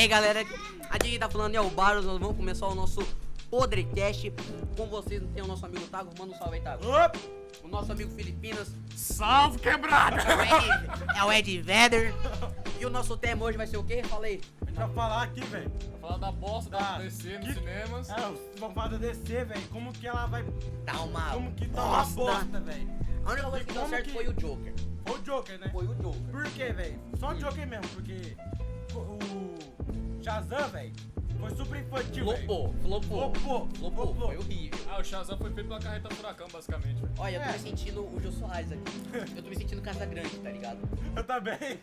aí, 0.00 0.08
galera, 0.08 0.40
aqui 0.90 1.10
quem 1.10 1.18
tá 1.18 1.28
falando 1.28 1.54
é 1.54 1.60
o 1.60 1.70
Baros, 1.70 2.04
nós 2.04 2.18
vamos 2.18 2.36
começar 2.36 2.66
o 2.66 2.74
nosso 2.74 3.06
Podrecast. 3.50 4.32
Com 4.76 4.86
vocês 4.86 5.22
tem 5.34 5.42
o 5.42 5.46
nosso 5.46 5.64
amigo 5.66 5.86
Tago, 5.88 6.10
manda 6.18 6.34
um 6.34 6.38
salve 6.38 6.56
aí, 6.56 6.62
Tago. 6.62 6.86
Opa! 6.86 7.18
O 7.64 7.68
nosso 7.68 7.90
amigo 7.92 8.10
Filipinas, 8.14 8.70
Salve 8.94 9.58
quebrada! 9.58 10.16
é 11.16 11.24
o 11.24 11.32
Ed, 11.32 11.50
é 11.50 11.56
Ed 11.56 11.62
Vedder. 11.62 12.14
E 12.80 12.86
o 12.86 12.90
nosso 12.90 13.16
tema 13.16 13.44
hoje 13.44 13.58
vai 13.58 13.66
ser 13.66 13.76
o 13.76 13.82
quê? 13.84 14.02
Fala 14.04 14.26
aí. 14.26 14.40
A 14.62 14.64
gente 14.66 14.76
vai 14.76 14.88
falar 14.90 15.22
aqui, 15.24 15.40
velho. 15.40 15.70
Pra 15.70 15.98
falar 16.00 16.16
da 16.18 16.32
bosta 16.32 16.70
da 16.70 16.78
Ah, 16.94 16.98
DC 16.98 17.38
nos 17.38 17.48
que- 17.48 17.54
cinemas. 17.54 18.08
É, 18.10 18.14
vamos 18.58 18.74
falar 18.74 18.88
da 18.88 18.96
DC, 18.98 19.44
velho. 19.44 19.68
Como 19.72 19.92
que 19.92 20.06
ela 20.06 20.26
vai. 20.26 20.44
Dá 20.84 21.00
uma 21.02 21.30
Como 21.32 21.52
que 21.52 21.68
tá 21.68 21.84
uma 21.84 22.04
bosta, 22.04 22.60
velho. 22.60 22.88
A 23.26 23.32
única 23.32 23.50
coisa 23.50 23.64
que 23.64 23.72
deu 23.72 23.88
certo 23.88 24.04
que- 24.06 24.12
foi 24.12 24.28
o 24.28 24.32
Joker. 24.32 24.74
Foi 25.04 25.18
o 25.18 25.22
Joker, 25.22 25.58
né? 25.58 25.68
Foi 25.72 25.86
o 25.86 25.94
Joker. 25.96 26.20
Por 26.30 26.44
quê, 26.52 26.72
velho? 26.72 27.00
Só 27.18 27.30
o 27.30 27.34
Joker 27.34 27.66
mesmo, 27.66 27.88
porque 27.88 28.36
o 28.94 29.18
Shazam, 30.22 30.68
velho, 30.70 30.92
foi 31.40 31.50
super 31.56 31.80
infantil, 31.80 32.26
velho. 32.26 32.46
Flopou, 32.46 32.74
flopou. 32.82 33.32
Flopou, 33.34 33.68
Flopou, 33.78 34.06
flopou. 34.14 34.26
foi 34.28 34.36
horrível. 34.38 34.78
Ah, 34.90 34.98
o 35.00 35.04
Shazam 35.04 35.38
foi 35.38 35.50
feito 35.52 35.68
pela 35.68 35.80
carreta 35.80 36.14
furacão, 36.14 36.48
basicamente. 36.52 37.00
velho. 37.00 37.12
Olha, 37.18 37.36
eu 37.36 37.42
tô 37.42 37.48
É. 37.48 37.52
me 37.52 37.58
sentindo 37.58 38.00
o 38.02 38.20
Jô 38.20 38.32
Soares 38.32 38.72
aqui. 38.72 38.82
Eu 39.36 39.42
tô 39.42 39.48
me 39.48 39.56
sentindo 39.56 39.80
Casa 39.82 40.04
Grande, 40.06 40.38
tá 40.38 40.50
ligado? 40.50 40.78
Eu 41.16 41.24
também. 41.24 41.58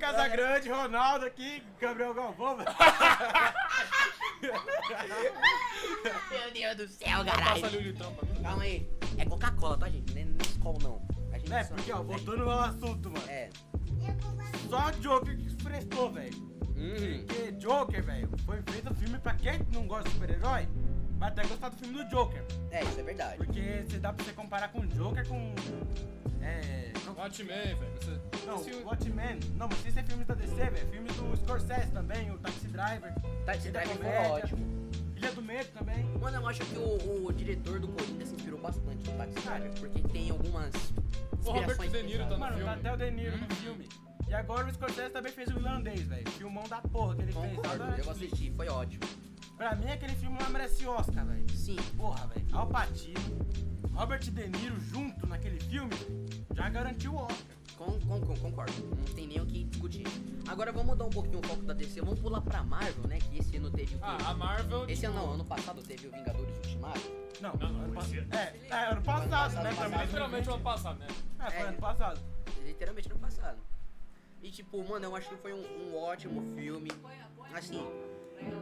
Casa 0.00 0.28
Grande, 0.28 0.68
Ronaldo 0.68 1.24
aqui, 1.26 1.62
Gabriel 1.80 2.12
Galvão, 2.14 2.56
velho. 2.56 2.68
Meu 6.30 6.52
Deus 6.52 6.76
do 6.76 6.88
céu, 6.88 7.24
Passa 7.24 7.30
ali 7.52 7.58
o 7.58 7.62
caralho. 7.62 7.80
litrão 7.80 8.14
pra 8.14 8.28
mim. 8.28 8.42
Calma 8.42 8.62
aí. 8.64 8.88
É 9.16 9.24
Coca-Cola, 9.24 9.78
tá, 9.78 9.88
gente? 9.88 10.12
Não 10.12 10.20
é, 10.20 10.24
não 10.24 10.36
é 10.40 10.42
Skol, 10.42 10.78
não. 10.82 11.02
A 11.32 11.38
gente 11.38 11.52
É, 11.52 11.64
só- 11.64 11.74
porque, 11.74 11.92
ó, 11.92 12.02
voltando 12.02 12.50
ao 12.50 12.60
assunto, 12.60 13.10
mano. 13.10 13.28
É. 13.28 13.48
Só 14.68 14.88
o 14.88 14.92
Joker 15.00 15.36
que 15.36 15.62
prestou, 15.62 16.10
velho. 16.12 16.34
Hum. 16.76 17.24
Porque 17.26 17.52
Joker, 17.52 18.02
velho, 18.04 18.28
foi 18.44 18.60
feito 18.70 18.90
um 18.92 18.94
filme 18.94 19.18
pra 19.18 19.34
quem 19.34 19.60
não 19.72 19.86
gosta 19.86 20.08
de 20.08 20.14
super-herói, 20.14 20.66
vai 21.18 21.28
até 21.28 21.46
gostar 21.46 21.68
do 21.70 21.76
filme 21.76 22.02
do 22.02 22.10
Joker. 22.10 22.42
É, 22.70 22.82
isso 22.82 22.98
é 22.98 23.02
verdade. 23.02 23.36
Porque 23.36 23.84
você 23.88 23.98
dá 23.98 24.12
pra 24.12 24.24
você 24.24 24.32
comparar 24.32 24.68
com 24.68 24.80
o 24.80 24.86
Joker 24.86 25.26
com. 25.28 25.54
É. 26.42 26.92
Watchmen, 27.16 27.48
velho. 27.76 27.76
Você- 28.00 28.46
Não, 28.46 28.56
esse 28.56 28.70
filme- 28.70 28.84
Watchmen. 28.84 29.40
Não, 29.56 29.68
mas 29.68 29.86
isso 29.86 29.98
é 29.98 30.02
filme 30.02 30.24
da 30.24 30.34
DC, 30.34 30.54
velho. 30.54 30.88
Filme 30.90 31.08
do 31.10 31.36
Scorsese 31.36 31.90
também, 31.92 32.30
o 32.30 32.38
Taxi 32.38 32.66
Driver. 32.68 33.12
Tá, 33.46 33.54
esse 33.54 33.68
Ilha 33.68 33.80
drive 33.84 33.98
foi 33.98 34.08
ótimo. 34.30 34.90
Ilha 35.16 35.30
do 35.32 35.40
Medo 35.42 35.68
também. 35.78 36.04
Mano, 36.20 36.36
eu 36.38 36.48
acho 36.48 36.60
que 36.64 36.76
o, 36.76 37.26
o 37.26 37.32
diretor 37.32 37.78
do 37.78 37.88
Coringa 37.88 38.26
se 38.26 38.34
inspirou 38.34 38.58
bastante 38.60 39.08
no 39.10 39.16
Taxi 39.16 39.34
Driver, 39.46 39.70
porque 39.78 40.02
tem 40.08 40.30
algumas 40.30 40.53
O 41.44 41.50
Robert 41.52 41.90
De 41.90 42.02
Niro 42.02 42.24
tá 42.24 42.30
no 42.30 42.38
Mano, 42.38 42.52
tá 42.52 42.56
filme. 42.58 42.70
até 42.72 42.92
o 42.92 42.96
De 42.96 43.10
Niro 43.10 43.38
no 43.38 43.54
filme. 43.56 43.88
E 44.28 44.34
agora 44.34 44.66
o 44.66 44.72
Scorsese 44.74 45.10
também 45.12 45.32
fez 45.32 45.48
o 45.50 45.58
irlandês, 45.58 46.00
velho. 46.08 46.28
Filmão 46.32 46.64
da 46.68 46.80
porra 46.80 47.14
que 47.16 47.22
ele 47.22 47.32
fez. 47.32 47.44
lá 47.44 47.50
Concordo, 47.62 48.02
eu 48.02 48.10
assisti, 48.10 48.50
foi 48.56 48.68
ótimo. 48.68 49.04
Pra 49.56 49.74
mim, 49.76 49.90
aquele 49.90 50.14
filme 50.16 50.36
lá 50.40 50.48
merece 50.48 50.86
Oscar, 50.86 51.24
velho. 51.26 51.48
Sim, 51.50 51.76
Porra, 51.96 52.26
velho. 52.28 52.46
Al 52.52 52.66
Pacino, 52.66 53.20
Robert 53.94 54.20
De 54.20 54.30
Niro 54.48 54.80
junto 54.80 55.26
naquele 55.26 55.60
filme 55.60 55.94
já 56.54 56.68
garantiu 56.68 57.12
o 57.12 57.16
Oscar. 57.22 57.46
com, 57.76 57.98
com, 58.00 58.20
com- 58.22 58.36
concordo. 58.36 58.72
Não 58.96 59.14
tem 59.14 59.26
nem 59.28 59.40
o 59.40 59.46
que 59.46 59.64
discutir. 59.64 60.04
Agora 60.48 60.72
vamos 60.72 60.88
mudar 60.88 61.04
um 61.04 61.10
pouquinho 61.10 61.38
o 61.40 61.46
foco 61.46 61.62
da 61.62 61.74
DC. 61.74 62.00
Vamos 62.00 62.18
pular 62.20 62.40
pra 62.40 62.62
Marvel, 62.64 63.06
né? 63.08 63.18
Que 63.18 63.38
esse 63.38 63.56
ano 63.56 63.70
teve 63.70 63.94
o? 63.96 63.98
Ah, 64.02 64.16
a 64.30 64.34
Marvel. 64.34 64.88
Esse 64.88 65.06
ano 65.06 65.14
tipo, 65.16 65.26
não, 65.26 65.34
ano 65.34 65.44
passado 65.44 65.82
teve 65.82 66.06
o 66.08 66.10
Vingadores 66.10 66.54
Ultimato. 66.56 67.23
Não, 67.40 67.52
Não, 67.54 67.66
ano 67.68 67.86
não, 67.88 67.94
passado. 67.94 68.14
esse- 68.14 68.36
É, 68.36 68.66
é, 68.70 68.84
ano 68.90 69.02
passado, 69.02 69.30
passado, 69.30 69.62
né? 69.64 69.70
passado. 69.70 69.90
Também. 69.90 70.06
Literalmente 70.06 70.48
o 70.48 70.54
ano 70.54 70.62
passado, 70.62 70.98
né? 70.98 71.06
É, 71.40 71.50
foi 71.50 71.60
É. 71.60 71.62
ano 71.68 71.78
passado. 71.78 72.20
Literalmente 72.64 73.10
ano 73.10 73.20
passado. 73.20 73.58
E 74.42 74.50
tipo, 74.50 74.88
mano, 74.88 75.04
eu 75.06 75.16
acho 75.16 75.28
que 75.28 75.36
foi 75.36 75.52
um, 75.52 75.62
um 75.90 75.96
ótimo 75.96 76.54
filme. 76.54 76.90
Assim, 77.54 77.80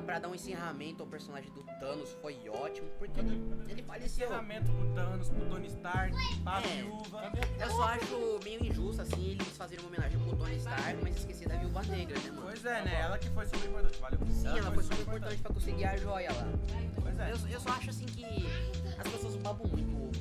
pra 0.06 0.18
dar 0.18 0.28
um 0.28 0.34
encerramento 0.34 1.02
ao 1.02 1.08
personagem 1.08 1.50
do 1.52 1.62
Thanos 1.80 2.12
foi 2.20 2.48
ótimo, 2.48 2.88
porque 2.98 3.20
ele 3.20 3.82
faleceu. 3.82 4.26
Encerramento 4.26 4.70
pro 4.72 4.92
Thanos, 4.94 5.28
pro 5.28 5.46
Tony 5.46 5.66
Stark, 5.68 6.14
pra 6.44 6.58
É. 6.62 6.82
viúva. 6.82 7.32
Só 7.76 7.84
acho 7.84 8.40
meio 8.44 8.64
injusto, 8.64 9.02
assim, 9.02 9.30
eles 9.30 9.56
fazerem 9.56 9.84
uma 9.84 9.88
homenagem 9.88 10.18
pro 10.18 10.36
Tony 10.36 10.56
Stark, 10.56 10.98
mas 11.02 11.16
esquecer 11.16 11.48
da 11.48 11.56
Viúva 11.56 11.82
Negra, 11.84 12.18
né, 12.18 12.30
mano? 12.30 12.42
Pois 12.42 12.64
é, 12.64 12.84
né? 12.84 13.00
Ela 13.00 13.18
que 13.18 13.30
foi 13.30 13.46
super 13.46 13.68
importante. 13.68 13.98
Valeu. 13.98 14.18
Sim, 14.30 14.58
ela 14.58 14.72
foi 14.72 14.82
super 14.82 15.00
importante 15.00 15.42
pra 15.42 15.54
conseguir 15.54 15.84
a 15.84 15.96
joia 15.96 16.32
lá. 16.32 16.48
Pois 17.00 17.18
é. 17.18 17.32
Eu, 17.32 17.48
eu 17.48 17.60
só 17.60 17.70
acho, 17.70 17.90
assim, 17.90 18.04
que 18.04 18.46
as 18.98 19.08
pessoas 19.08 19.36
babam 19.36 19.66
muito. 19.68 20.12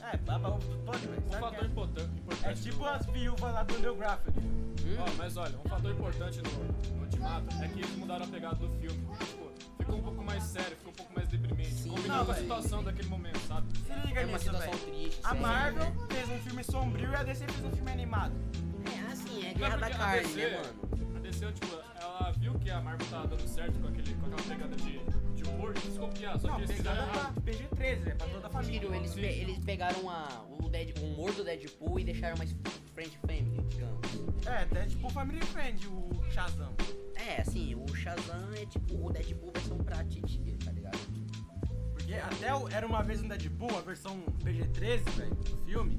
É, 0.00 0.16
baba 0.18 0.50
ovo 0.50 0.68
do 0.68 0.78
Tony, 0.84 1.06
velho. 1.06 1.22
Um 1.26 1.30
fator 1.30 1.64
é? 1.64 1.66
importante 1.66 2.10
É 2.44 2.52
tipo 2.52 2.84
as 2.84 3.06
viúvas 3.06 3.54
lá 3.54 3.62
do 3.62 3.94
Garfield. 3.94 4.40
Hum? 4.84 4.96
Ó, 4.98 5.14
mas 5.16 5.36
olha, 5.38 5.58
um 5.58 5.68
fator 5.68 5.90
importante 5.90 6.42
no, 6.42 6.94
no 6.94 7.02
Ultimato 7.04 7.48
é 7.62 7.68
que 7.68 7.80
eles 7.80 7.96
mudaram 7.96 8.26
a 8.26 8.28
pegada 8.28 8.56
do 8.56 8.68
filme. 8.78 9.00
Tipo, 9.18 9.50
ficou 9.96 9.98
um 9.98 10.02
pouco 10.14 10.24
mais 10.24 10.42
sério, 10.44 10.76
ficou 10.76 10.90
um 10.92 10.96
pouco 10.96 11.14
mais 11.14 11.28
deprimente. 11.28 11.74
Sim. 11.74 11.90
Combinou 11.90 12.16
Não, 12.18 12.26
com 12.26 12.32
a 12.32 12.34
situação 12.34 12.84
daquele 12.84 13.08
momento, 13.08 13.38
sabe? 13.48 13.66
Se 13.78 14.06
liga 14.06 14.20
É 14.20 14.24
uma 14.24 14.32
nisso, 14.32 14.44
situação 14.44 14.72
velho. 14.72 14.86
triste. 14.92 15.20
A 15.24 15.34
Marvel 15.34 15.84
né? 15.84 15.96
fez 16.10 16.28
um 16.30 16.38
filme 16.40 16.64
sombrio 16.64 17.10
e 17.10 17.14
a 17.16 17.22
DC 17.22 17.46
fez 17.46 17.64
um 17.64 17.70
filme 17.72 17.90
animado. 17.92 18.34
É 18.86 19.12
assim, 19.12 19.44
é 19.46 19.48
Não, 19.48 19.54
guerra 19.54 19.76
da 19.76 19.86
porque 19.86 19.92
a 19.94 19.98
carne, 19.98 20.22
DC, 20.28 20.36
né, 20.50 20.56
mano? 20.56 21.16
A 21.16 21.20
DC, 21.20 21.52
tipo, 21.52 21.78
ela 22.00 22.30
viu 22.32 22.54
que 22.58 22.70
a 22.70 22.80
Marvel 22.80 23.06
tava 23.08 23.26
dando 23.28 23.48
certo 23.48 23.78
com, 23.80 23.88
aquele, 23.88 24.14
com 24.14 24.26
aquela 24.26 24.42
pegada 24.42 24.76
de, 24.76 24.98
de 25.34 25.48
humor 25.48 25.74
e 25.76 25.80
quis 25.80 25.96
copiar, 25.98 26.38
só 26.38 26.48
Não, 26.48 26.56
que 26.56 26.62
eles 26.62 26.76
fizeram 26.76 26.96
pegada 26.96 27.18
errado. 27.18 27.34
pra 27.34 27.52
PG-13, 27.52 28.00
né? 28.04 28.14
Pra 28.16 28.26
toda 28.26 28.46
a 28.46 28.50
família. 28.50 28.80
Filho, 28.80 28.94
eles, 28.94 29.10
Sim. 29.12 29.20
pe- 29.20 29.26
eles 29.26 29.58
pegaram 29.64 30.10
a, 30.10 30.44
o, 30.60 30.68
Dead, 30.68 30.98
o 30.98 31.04
humor 31.04 31.32
do 31.32 31.44
Deadpool 31.44 32.00
e 32.00 32.04
deixaram 32.04 32.36
mais 32.36 32.54
friend 32.94 33.18
family, 33.26 33.62
digamos. 33.68 34.46
É, 34.46 34.62
até 34.64 34.86
tipo 34.86 35.08
Family 35.10 35.40
Friend, 35.46 35.86
o 35.88 36.10
Shazam. 36.32 36.72
É, 37.26 37.40
assim, 37.40 37.74
o 37.74 37.94
Shazam 37.94 38.52
é 38.54 38.66
tipo 38.66 39.06
o 39.06 39.10
Deadpool 39.12 39.50
versão 39.52 39.78
pra 39.78 40.04
Titi, 40.04 40.38
tá 40.64 40.70
ligado? 40.72 40.98
Porque 41.92 42.14
até 42.14 42.54
o 42.54 42.68
Era 42.68 42.86
Uma 42.86 43.02
Vez 43.02 43.22
um 43.22 43.28
Deadpool, 43.28 43.76
a 43.78 43.80
versão 43.80 44.20
PG-13, 44.44 45.10
velho, 45.16 45.34
do 45.34 45.56
filme, 45.64 45.98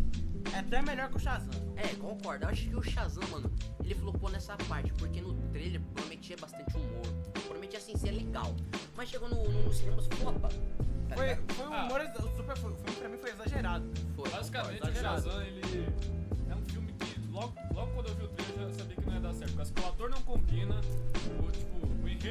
é 0.54 0.60
até 0.60 0.82
melhor 0.82 1.10
que 1.10 1.18
o 1.18 1.20
Shazam. 1.20 1.50
É, 1.76 1.88
concordo. 1.96 2.46
Eu 2.46 2.50
acho 2.50 2.68
que 2.70 2.76
o 2.76 2.84
Shazam, 2.84 3.24
mano, 3.30 3.52
ele 3.84 3.96
flopou 3.96 4.30
nessa 4.30 4.56
parte, 4.56 4.94
porque 4.94 5.20
no 5.22 5.34
trailer 5.52 5.82
prometia 5.96 6.38
bastante 6.38 6.76
humor. 6.78 7.08
Prometia 7.48 7.80
assim 7.80 7.98
ser 7.98 8.12
legal. 8.12 8.56
Mas 8.96 9.10
chegou 9.10 9.28
no, 9.28 9.44
no, 9.50 9.64
nos 9.64 9.78
cinemas 9.78 10.06
flopa. 10.08 10.50
Tá 11.10 11.16
Foi, 11.16 11.36
foi 11.56 11.68
um 11.68 11.74
Ah. 11.74 11.86
humor, 11.86 12.02
o 12.02 12.36
super, 12.38 12.58
foi, 12.58 12.72
o 12.72 12.76
filme 12.76 12.96
pra 13.00 13.10
mim 13.10 13.18
foi 13.18 13.32
exagerado. 13.32 13.86
Foi. 14.16 14.30
Basicamente, 14.30 14.82
o 14.82 14.88
exagerado. 14.88 15.22
Shazam, 15.24 15.42
ele 15.44 15.86
é 16.50 16.56
um 16.56 16.66
filme 16.66 16.94
que 16.94 17.20
logo, 17.32 17.54
logo 17.74 17.92
quando 17.94 18.08
eu 18.10 18.16
vi 18.16 18.24
o 18.24 18.28
trailer 18.30 18.56
eu 18.62 18.70
já 18.70 18.74
sabia 18.76 18.96
que 18.96 19.06
não 19.06 19.14
ia 19.16 19.20
dar 19.22 19.34
certo. 19.34 19.54
Porque 19.56 19.82
o 19.82 19.88
ator 19.88 20.10
não 20.10 20.22
combina, 20.22 20.82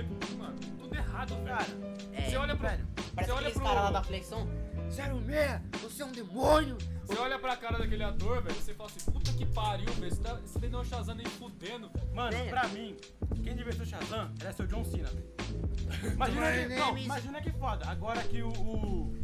mano, 0.03 0.59
tudo 0.79 0.95
errado, 0.95 1.35
velho. 1.37 1.45
Cara, 1.47 1.67
É, 2.13 2.23
Você 2.31 2.37
olha 2.37 2.57
pro. 2.57 2.69
velho, 2.69 2.87
Parece 3.15 3.33
você 3.33 3.39
olha 3.39 3.51
pro. 3.51 3.63
caras 3.63 3.83
lá 3.85 3.91
da 3.91 4.03
flexão. 4.03 4.49
06, 4.91 5.83
você 5.83 6.03
é 6.03 6.07
um 6.07 6.13
demônio! 6.13 6.77
Você 7.05 7.19
olha 7.19 7.39
pra 7.39 7.57
cara 7.57 7.79
daquele 7.79 8.03
ator, 8.03 8.43
velho, 8.43 8.55
você 8.55 8.73
fala 8.75 8.89
assim, 8.89 9.11
puta 9.11 9.33
que 9.33 9.45
pariu, 9.47 9.93
velho. 9.95 10.07
Esse 10.07 10.21
Esse 10.45 10.59
daí 10.59 10.71
não 10.71 10.79
é 10.79 10.83
o 10.83 10.85
Shazam 10.85 11.15
nem 11.15 11.27
fudendo, 11.27 11.91
velho. 11.91 12.15
mano, 12.15 12.37
É. 12.37 12.49
pra 12.49 12.67
mim, 12.69 12.97
quem 13.43 13.55
devia 13.57 13.73
ser 13.73 13.83
o 13.83 13.87
Shazam 13.87 14.31
era 14.41 14.53
ser 14.53 14.63
o 14.63 14.67
John 14.67 14.85
Cena, 14.85 15.09
velho. 15.09 15.35
Imagina, 16.15 16.53
que, 16.53 16.77
não, 16.77 16.99
imagina 16.99 17.41
que 17.43 17.51
foda. 17.53 17.87
Agora 17.89 18.23
que 18.23 18.43
o, 18.43 18.49
o, 18.49 19.15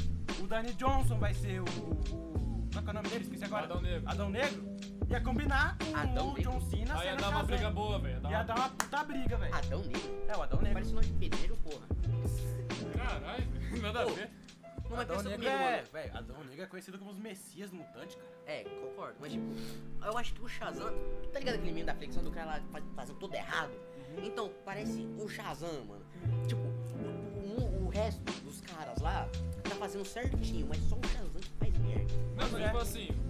o 0.42 0.46
Danny 0.46 0.72
Johnson 0.74 1.18
vai 1.18 1.32
ser 1.34 1.60
o, 1.60 1.64
o. 1.64 2.68
Qual 2.72 2.82
que 2.84 2.88
é 2.88 2.90
o 2.90 2.94
nome 2.94 3.08
dele? 3.08 3.24
Esqueci 3.24 3.44
agora. 3.44 3.64
Adão 3.64 3.80
Negro. 3.80 4.08
Adão 4.08 4.30
Negro. 4.30 4.69
Ia 5.08 5.20
combinar 5.20 5.76
com 5.78 5.96
Adão 5.96 6.32
o. 6.34 6.40
John 6.40 6.60
Cena 6.60 6.98
Aí 6.98 7.06
ia 7.08 7.16
dar 7.16 7.30
uma 7.30 7.42
briga 7.42 7.70
boa, 7.70 7.98
velho. 7.98 8.20
Ia 8.30 8.42
dar 8.44 8.56
uma- 8.56 8.68
puta 8.70 9.04
briga, 9.04 9.36
velho. 9.36 9.54
Adão 9.54 9.80
Negro. 9.82 10.24
É, 10.28 10.36
o 10.36 10.42
Adão 10.42 10.58
Negro. 10.60 10.74
Parece 10.74 10.92
nome 10.94 11.06
de 11.06 11.12
pedreiro, 11.14 11.56
porra. 11.56 11.86
Caralho, 12.96 13.46
velho, 13.50 13.82
nada 13.82 14.02
a 14.02 14.04
ver. 14.04 14.30
Não, 14.88 14.96
mas 14.96 15.00
Adão 15.10 15.16
Negro 15.22 15.30
comigo, 15.32 15.50
é. 15.50 15.76
mano. 15.76 15.88
Velho, 15.92 16.16
Adão 16.16 16.44
Negro 16.44 16.62
é 16.62 16.66
conhecido 16.66 16.98
como 16.98 17.10
os 17.10 17.18
Messias 17.18 17.70
mutantes, 17.72 18.14
cara. 18.16 18.28
É, 18.46 18.64
concordo. 18.64 19.16
Mas, 19.20 19.32
tipo, 19.32 19.44
eu 20.04 20.18
acho 20.18 20.34
que 20.34 20.42
o 20.42 20.48
Shazam. 20.48 20.92
Tá 21.32 21.38
ligado 21.38 21.54
aquele 21.56 21.72
meme 21.72 21.84
da 21.84 21.94
flexão 21.94 22.22
do 22.22 22.30
cara 22.30 22.46
lá 22.46 22.60
faz- 22.72 22.84
fazendo 22.94 23.16
tudo 23.18 23.34
errado? 23.34 23.72
Então, 24.22 24.50
parece 24.64 25.06
o 25.18 25.28
Shazam, 25.28 25.84
mano. 25.86 26.04
Tipo, 26.46 26.62
o, 26.62 27.60
o- 27.62 27.86
o 27.86 27.88
resto 27.88 28.20
dos 28.42 28.60
caras 28.60 28.98
lá 29.00 29.28
tá 29.64 29.74
fazendo 29.76 30.04
certinho, 30.04 30.66
mas 30.68 30.78
só 30.88 30.96
o 30.96 31.06
Shazam 31.08 31.30
que 31.40 31.50
faz 31.58 31.78
merda. 31.78 32.12
Não, 32.36 32.50
mas 32.50 32.54
é. 32.60 32.64
tipo 32.66 32.78
assim, 32.78 33.08
o- 33.10 33.29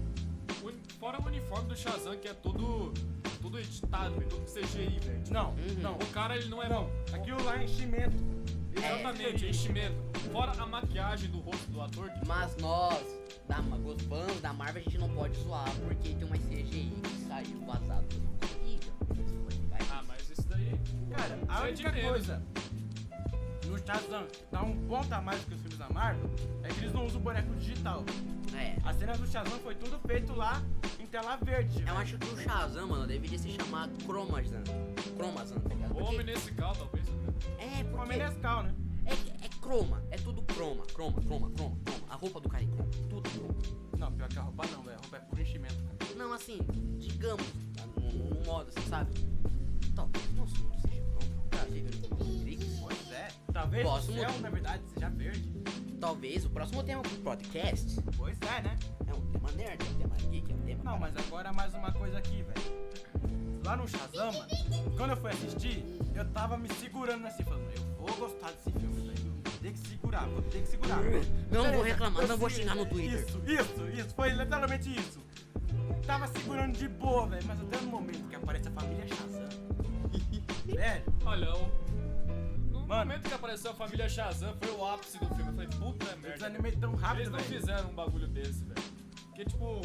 fora 0.99 1.21
o 1.21 1.27
uniforme 1.27 1.69
do 1.69 1.77
Shazam, 1.77 2.17
que 2.17 2.29
é 2.29 2.35
todo, 2.35 2.93
todo 3.41 3.59
editado, 3.59 4.15
velho, 4.15 4.29
todo 4.29 4.45
CGI, 4.45 4.99
velho. 5.01 5.23
Não, 5.31 5.51
Uhum. 5.51 5.75
não. 5.81 5.95
O 5.95 6.07
cara, 6.13 6.37
ele 6.37 6.49
não 6.49 6.63
é 6.63 6.69
Não, 6.69 6.89
aquilo 7.13 7.43
lá 7.45 7.59
é 7.61 7.65
enchimento. 7.65 8.17
Exatamente, 8.77 9.47
é 9.47 9.51
enchimento. 9.51 9.97
Fora 10.33 10.53
a 10.53 10.67
maquiagem 10.67 11.29
do 11.31 11.39
rosto 11.41 11.71
do 11.71 11.81
ator, 11.81 12.09
que, 12.09 12.15
tipo, 12.15 12.29
Mas 12.29 12.57
nós, 12.59 13.05
da, 13.49 13.61
os 13.61 14.03
fãs 14.03 14.41
da 14.41 14.53
Marvel, 14.53 14.81
a 14.81 14.85
gente 14.85 14.99
não 14.99 15.09
pode 15.11 15.37
zoar 15.43 15.69
porque 15.85 16.11
tem 16.15 16.25
uma 16.25 16.37
CGI 16.39 16.93
que 17.03 17.29
saiu 17.29 17.61
vazado. 17.67 18.07
Ah, 19.91 20.03
mas 20.07 20.31
isso 20.31 20.47
daí. 20.49 20.79
Cara, 21.11 21.39
a 21.49 21.67
é 21.67 21.71
única 21.73 21.93
coisa 21.93 22.43
Shazam 23.91 24.27
que 24.27 24.45
dá 24.53 24.63
um 24.63 24.77
ponto 24.87 25.13
a 25.13 25.21
mais 25.21 25.45
que 25.45 25.55
os 25.55 25.61
filmes 25.61 25.79
da 25.79 25.89
Marvel 25.91 26.31
é 26.63 26.69
que 26.69 26.79
eles 26.81 26.93
não 26.93 27.07
usam 27.07 27.21
boneco 27.21 27.53
digital. 27.57 28.05
É. 28.55 28.77
As 28.85 28.97
cenas 28.97 29.19
do 29.19 29.27
Shazam 29.27 29.59
foi 29.61 29.75
tudo 29.75 29.99
feito 30.07 30.33
lá 30.33 30.63
em 31.01 31.07
tela 31.07 31.37
verde. 31.37 31.81
Eu 31.81 31.87
velho. 31.87 31.99
acho 31.99 32.19
que 32.19 32.27
o 32.29 32.37
Shazam, 32.41 32.87
mano, 32.87 33.07
deveria 33.07 33.39
se 33.39 33.51
chamar 33.51 33.89
Chromazan. 34.05 34.63
Chromazan, 35.17 35.59
tá 35.61 35.69
ligado? 35.75 35.93
Porque- 35.95 36.05
homem 36.05 36.25
nesse 36.27 36.53
carro, 36.53 36.77
talvez. 36.77 37.05
né? 37.09 37.15
É, 37.59 37.85
porque 37.85 38.07
Menescal, 38.09 38.63
né? 38.63 38.75
é, 39.07 39.13
é 39.45 39.49
croma, 39.61 40.03
é 40.11 40.17
tudo 40.19 40.43
croma, 40.43 40.85
croma, 40.87 41.21
croma, 41.23 41.51
croma, 41.51 41.77
croma. 41.85 42.01
A 42.09 42.15
roupa 42.15 42.41
do 42.41 42.49
cara 42.49 42.63
é 42.63 42.67
croma, 42.67 42.91
tudo 43.09 43.29
é 43.29 43.33
croma. 43.33 43.55
Não, 43.99 44.13
pior 44.13 44.29
que 44.29 44.39
a 44.39 44.43
roupa 44.43 44.67
não, 44.69 44.83
velho. 44.83 44.97
A 44.99 45.01
roupa 45.01 45.17
é 45.17 45.21
por 45.21 45.39
enchimento, 45.39 45.75
cara. 45.75 46.15
Não, 46.17 46.33
assim, 46.33 46.59
digamos, 46.99 47.45
tá, 47.77 47.85
no, 47.97 48.09
no 48.13 48.45
modo, 48.45 48.69
assim, 48.69 48.89
sabe? 48.89 49.13
Talvez 49.97 50.33
nosso 50.35 50.55
mundo 50.63 50.77
seja 50.81 51.03
croma, 51.03 51.43
tá? 51.51 51.59
Chega 51.73 51.91
no 51.97 52.09
Matrix. 52.11 52.65
É. 52.65 53.00
Talvez 53.61 53.85
Posso 53.87 54.11
o 54.11 54.15
céu, 54.15 54.31
na 54.41 54.49
verdade, 54.49 54.83
seja 54.95 55.11
verde. 55.11 55.53
Talvez 56.01 56.47
o 56.47 56.49
próximo 56.49 56.83
tema 56.83 57.03
do 57.03 57.23
podcast 57.23 58.03
Pois 58.17 58.39
é, 58.41 58.63
né? 58.63 58.79
é 59.07 59.13
um 59.13 59.21
tema 59.33 59.53
nerd, 59.53 59.87
é 59.87 59.91
um 59.91 59.95
tema 59.99 60.17
geek, 60.17 60.51
é 60.51 60.55
um 60.55 60.61
tema... 60.61 60.85
Não, 60.85 60.99
mas 60.99 61.15
agora 61.15 61.53
mais 61.53 61.75
uma 61.75 61.93
coisa 61.93 62.17
aqui, 62.17 62.43
velho. 62.43 63.61
Lá 63.63 63.77
no 63.77 63.87
Shazam, 63.87 64.33
mano, 64.33 64.97
quando 64.97 65.11
eu 65.11 65.17
fui 65.19 65.31
assistir, 65.31 65.85
eu 66.15 66.25
tava 66.31 66.57
me 66.57 66.73
segurando 66.73 67.27
assim, 67.27 67.45
falando, 67.45 67.71
eu 67.77 68.07
vou 68.07 68.17
gostar 68.17 68.51
desse 68.51 68.71
filme, 68.71 69.09
velho. 69.09 69.43
Tem 69.61 69.73
que 69.75 69.79
segurar, 69.79 70.27
vou 70.27 70.41
ter 70.41 70.63
que 70.63 70.69
segurar. 70.69 70.99
Não 71.53 71.71
vou 71.71 71.83
reclamar, 71.83 72.27
não 72.27 72.39
vou 72.39 72.49
xingar 72.49 72.75
no 72.75 72.87
Twitter. 72.87 73.21
Isso, 73.21 73.43
isso, 73.47 73.89
isso, 73.91 74.15
foi 74.15 74.31
literalmente 74.31 74.89
isso. 74.89 75.21
Tava 76.07 76.27
segurando 76.29 76.79
de 76.79 76.89
boa, 76.89 77.27
velho, 77.27 77.45
mas 77.47 77.61
até 77.61 77.77
no 77.77 77.91
momento 77.91 78.27
que 78.27 78.37
aparece 78.37 78.69
a 78.69 78.71
família 78.71 79.07
Shazam. 79.07 79.49
velho, 80.65 81.05
Olha, 81.27 81.55
o... 81.55 81.80
no 82.91 82.97
Mano. 82.97 83.11
momento 83.11 83.29
que 83.29 83.35
apareceu 83.35 83.71
a 83.71 83.75
família 83.75 84.09
Shazam, 84.09 84.55
foi 84.61 84.71
o 84.75 84.85
ápice 84.85 85.19
do 85.19 85.27
filme. 85.27 85.43
Eu 85.43 85.53
falei, 85.55 85.69
puta 85.69 86.05
eu 86.07 86.17
merda. 86.19 86.33
desanimei 86.35 86.73
tão 86.73 86.91
Eles 86.91 87.01
rápido, 87.03 87.31
não 87.31 87.39
velho. 87.39 87.51
fizeram 87.61 87.91
um 87.91 87.95
bagulho 87.95 88.27
desse, 88.29 88.65
velho. 88.65 88.83
Porque, 89.27 89.45
tipo, 89.45 89.81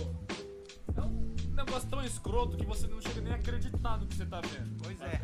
é 0.97 1.01
um 1.01 1.35
negócio 1.53 1.87
tão 1.89 2.03
escroto 2.03 2.57
que 2.57 2.65
você 2.65 2.87
não 2.87 2.99
chega 2.99 3.21
nem 3.21 3.33
a 3.33 3.35
acreditar 3.35 3.97
no 3.99 4.07
que 4.07 4.15
você 4.15 4.25
tá 4.25 4.41
vendo. 4.41 4.75
Pois 4.83 4.99
é. 5.01 5.21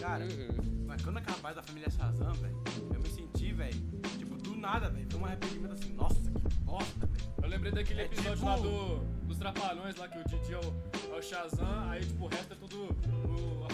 Cara, 0.00 0.24
Uhum. 0.24 0.84
mas 0.86 1.02
quando 1.02 1.18
acabou 1.18 1.54
da 1.54 1.62
família 1.62 1.88
Shazam, 1.88 2.32
velho, 2.34 2.62
eu 2.92 3.00
me 3.00 3.08
senti, 3.08 3.52
velho, 3.52 3.80
tipo, 4.18 4.36
do 4.36 4.56
nada, 4.56 4.90
velho. 4.90 5.06
Foi 5.08 5.20
um 5.20 5.24
arrependimento 5.24 5.72
assim, 5.72 5.92
nossa, 5.94 6.16
que 6.20 6.54
bosta, 6.64 7.06
velho. 7.06 7.32
Eu 7.42 7.48
lembrei 7.48 7.70
daquele 7.72 8.00
É 8.00 8.04
episódio 8.06 8.32
tipo- 8.34 8.44
lá 8.46 8.56
do, 8.56 8.98
dos 9.26 9.38
Trapalhões, 9.38 9.96
lá 9.96 10.08
que 10.08 10.18
o 10.18 10.24
Didi 10.24 10.52
é 10.52 10.58
o, 10.58 11.14
é 11.14 11.18
o 11.18 11.22
Shazam, 11.22 11.88
aí, 11.90 12.04
tipo, 12.04 12.24
o 12.24 12.28
resto 12.28 12.52
é 12.52 12.56
tudo 12.56 12.88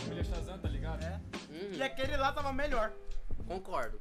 família 0.00 0.24
Shazam, 0.24 0.58
tá 0.58 0.68
ligado? 0.68 1.02
É. 1.04 1.20
Uhum. 1.50 1.72
E 1.72 1.82
aquele 1.82 2.16
lá 2.16 2.32
tava 2.32 2.52
melhor. 2.52 2.92
Concordo. 3.46 4.00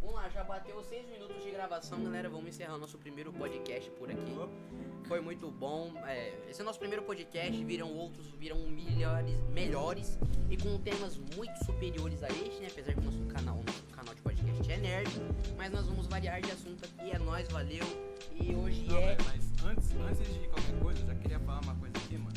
Vamos 0.00 0.16
lá, 0.16 0.28
já 0.28 0.44
bateu 0.44 0.82
seis 0.84 1.08
minutos 1.08 1.42
de 1.42 1.50
gravação, 1.50 2.02
galera. 2.04 2.28
Vamos 2.28 2.48
encerrar 2.48 2.76
nosso 2.76 2.98
primeiro 2.98 3.32
podcast 3.32 3.90
por 3.92 4.10
aqui. 4.10 4.36
Foi 5.08 5.18
muito 5.18 5.50
bom. 5.50 5.92
é, 6.06 6.34
esse 6.48 6.60
é 6.60 6.62
o 6.62 6.66
nosso 6.66 6.78
primeiro 6.78 7.02
podcast. 7.04 7.64
Viram 7.64 7.90
outros, 7.90 8.26
viram 8.32 8.58
melhores, 8.68 9.34
melhores 9.48 10.18
e 10.50 10.58
com 10.58 10.78
temas 10.78 11.16
muito 11.16 11.56
superiores 11.64 12.22
a 12.22 12.28
este, 12.28 12.60
né? 12.60 12.68
Apesar 12.70 12.92
que 12.92 13.00
o 13.00 13.04
nosso 13.04 13.24
canal, 13.26 13.56
o 13.56 13.64
nosso 13.64 13.82
canal 13.84 14.14
de 14.14 14.20
podcast 14.20 14.70
é 14.72 14.76
nerd. 14.76 15.10
Mas 15.56 15.72
nós 15.72 15.86
vamos 15.86 16.06
variar 16.06 16.38
de 16.42 16.50
assunto 16.50 16.84
aqui. 16.84 17.10
É 17.10 17.18
nóis, 17.18 17.48
valeu. 17.48 17.84
E 18.34 18.54
hoje 18.54 18.84
Não, 18.86 18.98
é. 18.98 19.16
mas 19.24 19.64
antes, 19.64 19.90
antes 19.92 20.34
de 20.34 20.48
qualquer 20.48 20.78
coisa, 20.82 21.00
eu 21.00 21.06
já 21.06 21.14
queria 21.14 21.40
falar 21.40 21.60
uma 21.62 21.74
coisa 21.76 21.96
aqui, 21.96 22.18
mano. 22.18 22.36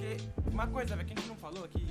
Porque, 0.00 0.50
uma 0.50 0.66
coisa, 0.66 0.96
velho, 0.96 1.06
que 1.06 1.12
a 1.12 1.16
gente 1.16 1.28
não 1.28 1.36
falou 1.36 1.64
aqui. 1.64 1.86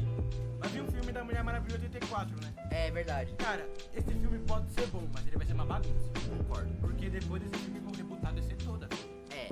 Nós 0.61 0.71
vimos 0.71 0.89
um 0.89 0.93
filme 0.97 1.11
da 1.11 1.23
Mulher 1.23 1.43
Maravilha 1.43 1.75
84, 1.79 2.35
né? 2.41 2.53
É 2.71 2.91
verdade, 2.91 3.33
Cara, 3.37 3.69
esse 3.93 4.11
filme 4.13 4.39
pode 4.39 4.69
ser 4.71 4.87
bom, 4.87 5.07
mas 5.13 5.25
ele 5.27 5.37
vai 5.37 5.45
ser 5.45 5.53
uma 5.53 5.65
bagunça. 5.65 6.09
concordo. 6.37 6.73
Porque 6.81 7.09
depois 7.09 7.41
desse 7.43 7.63
filme 7.63 7.79
vão 7.79 7.93
rebutar 7.93 8.31
a 8.31 8.33
DC 8.33 8.55
toda. 8.55 8.87
velho. 8.87 9.09
É. 9.31 9.49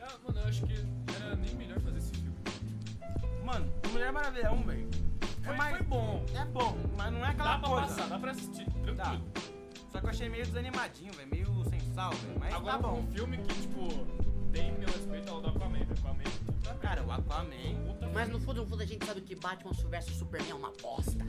Ah, 0.00 0.16
mano, 0.26 0.40
eu 0.40 0.48
acho 0.48 0.64
que 0.64 0.74
era 1.16 1.36
nem 1.36 1.54
melhor 1.56 1.80
fazer 1.80 1.98
esse 1.98 2.12
filme. 2.12 2.36
Mano, 3.44 3.72
Mulher 3.92 4.12
Maravilha 4.12 4.52
1, 4.52 4.62
velho. 4.62 4.88
É 5.22 5.46
Foi, 5.46 5.56
mais. 5.56 5.76
foi 5.76 5.86
bom. 5.86 6.24
É 6.40 6.44
bom, 6.46 6.76
mas 6.96 7.12
não 7.12 7.24
é 7.26 7.28
aquela 7.30 7.52
Dá 7.54 7.58
pra 7.58 7.68
coisa. 7.68 7.86
passar, 7.88 8.08
dá 8.08 8.18
pra 8.18 8.30
assistir, 8.30 8.64
tranquilo. 8.70 8.96
Tá. 8.96 9.20
Só 9.90 9.98
que 9.98 10.06
eu 10.06 10.10
achei 10.10 10.28
meio 10.28 10.46
desanimadinho, 10.46 11.12
velho. 11.14 11.28
Meio 11.30 11.64
sem 11.68 11.80
sal, 11.94 12.12
velho. 12.12 12.38
Mas 12.38 12.54
Agora 12.54 12.78
tá 12.78 12.88
bom. 12.88 13.00
um 13.00 13.06
filme 13.12 13.36
que, 13.38 13.54
tipo, 13.60 13.88
tem 14.52 14.72
meu 14.78 14.88
respeito 14.88 15.30
ao 15.30 15.40
do 15.40 15.48
Aquaman, 15.48 15.78
velho. 15.78 15.92
Aquaman, 15.92 16.22
puta. 16.46 16.74
Cara, 16.74 17.02
o 17.02 17.10
Aquaman. 17.12 17.50
Puta 17.86 18.08
Mas 18.12 18.28
no 18.28 18.40
fundo, 18.40 18.60
no 18.62 18.66
fundo, 18.66 18.82
a 18.82 18.86
gente 18.86 19.04
sabe 19.04 19.20
que 19.20 19.34
Batman 19.34 19.72
vs 19.72 20.04
Superman 20.16 20.50
é 20.50 20.54
uma 20.54 20.72
bosta. 20.82 21.24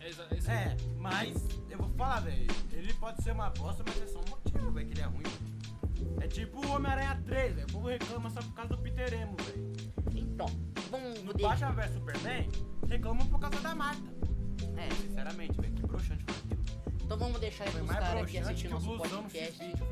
É, 0.00 0.52
É, 0.52 0.76
mas 0.98 1.34
eu 1.70 1.78
vou 1.78 1.88
falar, 1.90 2.20
velho. 2.20 2.46
Ele 2.72 2.92
pode 2.94 3.22
ser 3.22 3.32
uma 3.32 3.50
bosta, 3.50 3.82
mas 3.86 4.00
é 4.02 4.06
só 4.06 4.20
um 4.20 4.24
motivo, 4.30 4.70
velho, 4.70 4.86
que 4.86 4.92
ele 4.94 5.00
é 5.02 5.04
ruim. 5.06 5.22
velho. 5.22 6.16
É 6.20 6.28
tipo 6.28 6.64
o 6.64 6.70
Homem-Aranha 6.70 7.20
3, 7.26 7.54
velho. 7.54 7.66
O 7.66 7.72
povo 7.72 7.88
reclama 7.88 8.30
só 8.30 8.40
por 8.40 8.54
causa 8.54 8.76
do 8.76 8.82
Peter 8.82 9.12
Emo, 9.14 9.36
velho. 9.42 9.72
Então, 10.14 10.46
vamos 10.90 11.22
No 11.24 11.32
deixar. 11.34 11.72
Batman 11.72 11.82
vs 11.82 11.94
Superman, 11.94 12.48
reclamam 12.88 13.26
por 13.26 13.40
causa 13.40 13.60
da 13.60 13.74
Marta. 13.74 14.16
É, 14.76 14.90
Sinceramente, 14.94 15.60
velho, 15.60 15.74
que 15.74 15.82
broxante 15.86 16.24
foi 16.24 16.34
aquilo. 16.36 16.62
então 17.04 17.18
vamos 17.18 17.40
deixar 17.40 17.64
aí 17.64 17.70
pros 17.70 17.86
mais 17.86 17.98
caras 17.98 18.30
que 18.30 18.38
o 18.66 18.70
nosso 18.70 18.96
podcast. 18.96 19.38
X-Vídeo, 19.62 19.86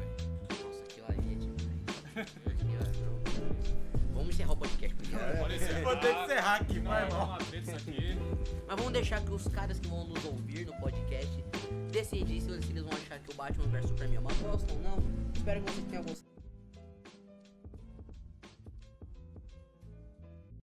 Vamos 4.12 4.34
encerrar 4.34 4.52
o 4.52 4.56
podcast 4.56 4.94
porque 4.94 5.14
encerrar. 5.14 5.82
Vou 5.82 5.96
ter 5.96 6.14
que 6.14 6.22
encerrar 6.22 6.54
aqui, 6.56 6.80
Não, 6.80 6.90
vai, 6.90 7.02
é 7.02 7.06
irmão. 7.06 7.38
Mas 8.66 8.76
vamos 8.76 8.92
deixar 8.92 9.20
que 9.20 9.32
os 9.32 9.48
caras 9.48 9.78
que 9.80 9.88
vão 9.88 10.06
nos 10.06 10.24
ouvir 10.24 10.66
no 10.66 10.72
podcast 10.74 11.44
decidir 11.90 12.40
se 12.40 12.50
eles 12.50 12.82
vão 12.82 12.92
achar 12.92 13.18
que 13.18 13.32
o 13.32 13.34
Batman 13.34 13.66
vs 13.68 13.86
Superman 13.88 14.16
é 14.16 14.20
uma 14.20 14.34
bosta 14.34 14.72
ou 14.72 14.80
não. 14.80 14.98
Espero 15.34 15.62
que 15.62 15.72
vocês 15.72 15.86
tenham 15.86 16.04
gostado. 16.04 16.33